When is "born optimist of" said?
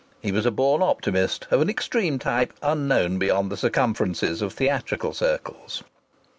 0.51-1.61